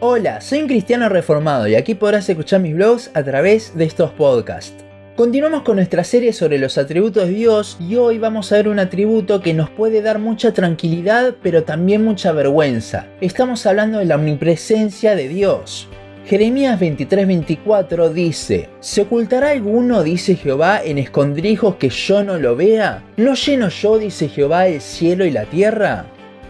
[0.00, 4.12] Hola, soy un cristiano reformado y aquí podrás escuchar mis blogs a través de estos
[4.12, 4.84] podcasts.
[5.16, 8.78] Continuamos con nuestra serie sobre los atributos de Dios y hoy vamos a ver un
[8.78, 13.08] atributo que nos puede dar mucha tranquilidad pero también mucha vergüenza.
[13.20, 15.88] Estamos hablando de la omnipresencia de Dios.
[16.26, 23.02] Jeremías 23:24 dice, ¿Se ocultará alguno, dice Jehová, en escondrijos que yo no lo vea?
[23.16, 26.06] ¿No lleno yo, dice Jehová, el cielo y la tierra?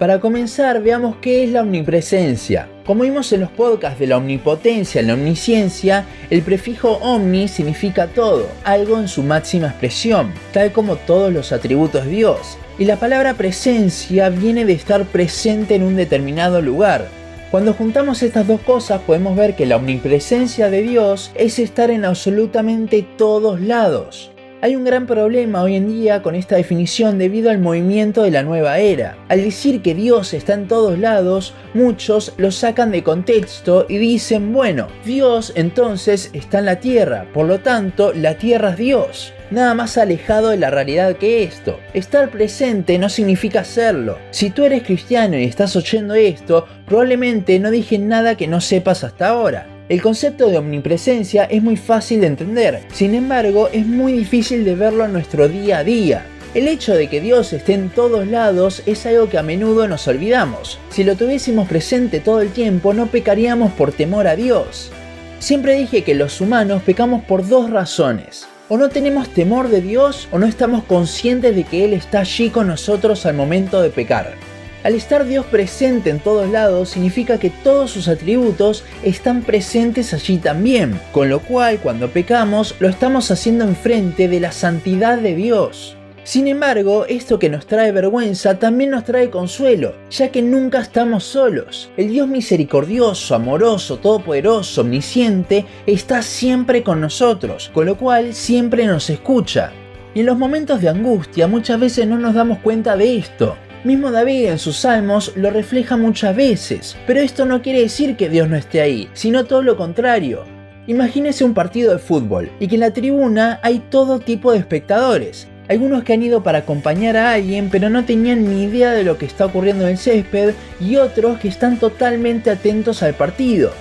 [0.00, 2.70] Para comenzar, veamos qué es la omnipresencia.
[2.86, 8.06] Como vimos en los podcasts de la omnipotencia y la omnisciencia, el prefijo omni significa
[8.06, 12.56] todo, algo en su máxima expresión, tal como todos los atributos de Dios.
[12.78, 17.06] Y la palabra presencia viene de estar presente en un determinado lugar,
[17.50, 22.06] cuando juntamos estas dos cosas podemos ver que la omnipresencia de Dios es estar en
[22.06, 24.30] absolutamente todos lados.
[24.62, 28.42] Hay un gran problema hoy en día con esta definición debido al movimiento de la
[28.42, 29.16] nueva era.
[29.30, 34.52] Al decir que Dios está en todos lados, muchos lo sacan de contexto y dicen,
[34.52, 39.32] bueno, Dios entonces está en la tierra, por lo tanto, la tierra es Dios.
[39.50, 41.80] Nada más alejado de la realidad que esto.
[41.94, 44.18] Estar presente no significa serlo.
[44.30, 49.04] Si tú eres cristiano y estás oyendo esto, probablemente no dije nada que no sepas
[49.04, 49.79] hasta ahora.
[49.90, 54.76] El concepto de omnipresencia es muy fácil de entender, sin embargo es muy difícil de
[54.76, 56.26] verlo en nuestro día a día.
[56.54, 60.06] El hecho de que Dios esté en todos lados es algo que a menudo nos
[60.06, 60.78] olvidamos.
[60.90, 64.92] Si lo tuviésemos presente todo el tiempo no pecaríamos por temor a Dios.
[65.40, 68.46] Siempre dije que los humanos pecamos por dos razones.
[68.68, 72.50] O no tenemos temor de Dios o no estamos conscientes de que Él está allí
[72.50, 74.36] con nosotros al momento de pecar.
[74.82, 80.38] Al estar Dios presente en todos lados significa que todos sus atributos están presentes allí
[80.38, 85.96] también, con lo cual cuando pecamos lo estamos haciendo enfrente de la santidad de Dios.
[86.22, 91.24] Sin embargo, esto que nos trae vergüenza también nos trae consuelo, ya que nunca estamos
[91.24, 91.90] solos.
[91.98, 99.10] El Dios misericordioso, amoroso, todopoderoso, omnisciente, está siempre con nosotros, con lo cual siempre nos
[99.10, 99.72] escucha.
[100.14, 104.10] Y en los momentos de angustia muchas veces no nos damos cuenta de esto, Mismo
[104.10, 108.46] David en sus salmos lo refleja muchas veces, pero esto no quiere decir que Dios
[108.46, 110.44] no esté ahí, sino todo lo contrario.
[110.86, 115.48] Imagínese un partido de fútbol y que en la tribuna hay todo tipo de espectadores.
[115.66, 119.16] Algunos que han ido para acompañar a alguien pero no tenían ni idea de lo
[119.16, 123.72] que está ocurriendo en el césped y otros que están totalmente atentos al partido.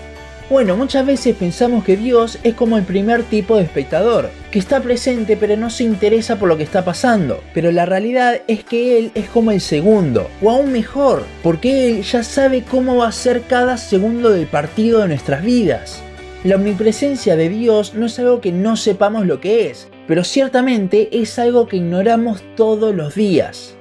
[0.50, 4.82] Bueno, muchas veces pensamos que Dios es como el primer tipo de espectador, que está
[4.82, 7.44] presente pero no se interesa por lo que está pasando.
[7.54, 12.02] Pero la realidad es que Él es como el segundo, o aún mejor, porque Él
[12.02, 16.02] ya sabe cómo va a ser cada segundo del partido de nuestras vidas.
[16.44, 21.10] La omnipresencia de Dios no es algo que no sepamos lo que es, pero ciertamente
[21.12, 23.76] es algo que ignoramos todos los días.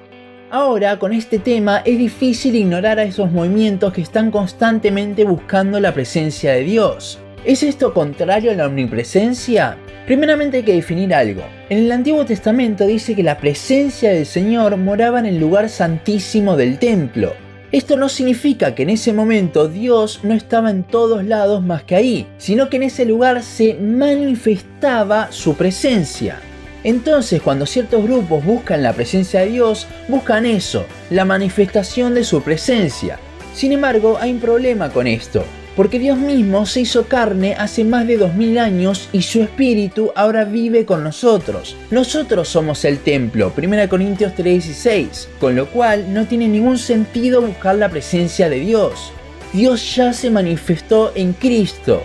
[0.51, 5.93] Ahora, con este tema, es difícil ignorar a esos movimientos que están constantemente buscando la
[5.93, 7.19] presencia de Dios.
[7.45, 9.77] ¿Es esto contrario a la omnipresencia?
[10.07, 11.43] Primeramente hay que definir algo.
[11.69, 16.57] En el Antiguo Testamento dice que la presencia del Señor moraba en el lugar santísimo
[16.57, 17.35] del templo.
[17.71, 21.95] Esto no significa que en ese momento Dios no estaba en todos lados más que
[21.95, 26.41] ahí, sino que en ese lugar se manifestaba su presencia.
[26.89, 32.41] Entonces, cuando ciertos grupos buscan la presencia de Dios, buscan eso, la manifestación de su
[32.41, 33.19] presencia.
[33.53, 35.45] Sin embargo, hay un problema con esto,
[35.77, 40.47] porque Dios mismo se hizo carne hace más de 2000 años y su espíritu ahora
[40.47, 41.77] vive con nosotros.
[41.91, 47.75] Nosotros somos el templo, 1 Corintios 3:16, con lo cual no tiene ningún sentido buscar
[47.75, 49.13] la presencia de Dios.
[49.53, 52.03] Dios ya se manifestó en Cristo,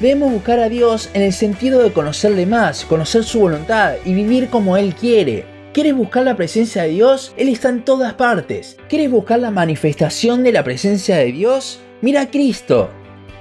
[0.00, 4.48] Debemos buscar a Dios en el sentido de conocerle más, conocer su voluntad y vivir
[4.48, 5.44] como Él quiere.
[5.72, 7.32] ¿Quieres buscar la presencia de Dios?
[7.36, 8.76] Él está en todas partes.
[8.88, 11.80] ¿Quieres buscar la manifestación de la presencia de Dios?
[12.02, 12.90] Mira a Cristo.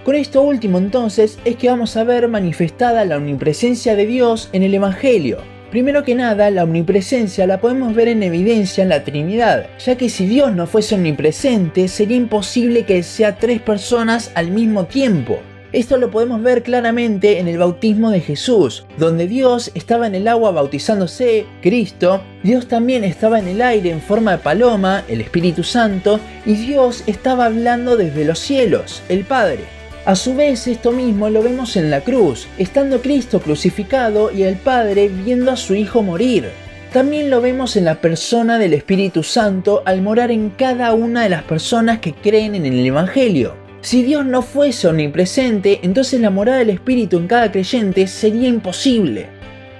[0.04, 4.62] Con esto último entonces es que vamos a ver manifestada la omnipresencia de Dios en
[4.62, 5.40] el Evangelio.
[5.72, 10.08] Primero que nada, la omnipresencia la podemos ver en evidencia en la Trinidad, ya que
[10.08, 15.40] si Dios no fuese omnipresente, sería imposible que sea tres personas al mismo tiempo.
[15.74, 20.28] Esto lo podemos ver claramente en el bautismo de Jesús, donde Dios estaba en el
[20.28, 25.64] agua bautizándose, Cristo, Dios también estaba en el aire en forma de paloma, el Espíritu
[25.64, 29.62] Santo, y Dios estaba hablando desde los cielos, el Padre.
[30.06, 34.58] A su vez, esto mismo lo vemos en la cruz, estando Cristo crucificado y el
[34.58, 36.50] Padre viendo a su Hijo morir.
[36.94, 41.30] También lo vemos en la persona del Espíritu Santo al morar en cada una de
[41.30, 43.63] las personas que creen en el Evangelio.
[43.84, 49.28] Si Dios no fuese omnipresente, entonces la morada del Espíritu en cada creyente sería imposible.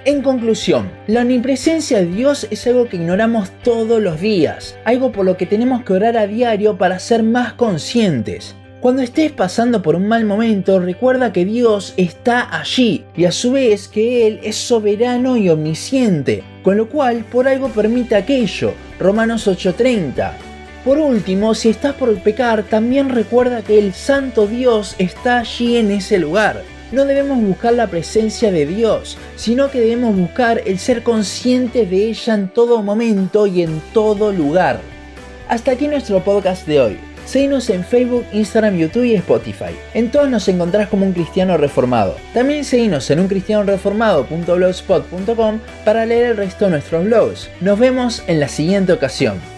[0.04, 5.24] En conclusión, la omnipresencia de Dios es algo que ignoramos todos los días, algo por
[5.24, 8.54] lo que tenemos que orar a diario para ser más conscientes.
[8.82, 13.52] Cuando estés pasando por un mal momento, recuerda que Dios está allí y a su
[13.52, 18.74] vez que Él es soberano y omnisciente, con lo cual por algo permite aquello.
[19.00, 20.43] Romanos 8:30.
[20.84, 25.90] Por último, si estás por pecar, también recuerda que el Santo Dios está allí en
[25.90, 26.62] ese lugar.
[26.92, 32.10] No debemos buscar la presencia de Dios, sino que debemos buscar el ser conscientes de
[32.10, 34.78] ella en todo momento y en todo lugar.
[35.48, 36.98] Hasta aquí nuestro podcast de hoy.
[37.24, 39.74] Seguinos en Facebook, Instagram, YouTube y Spotify.
[39.94, 42.16] En todos nos encontrás como un cristiano reformado.
[42.34, 47.48] También seguinos en uncristianoreformado.blogspot.com para leer el resto de nuestros blogs.
[47.62, 49.53] Nos vemos en la siguiente ocasión.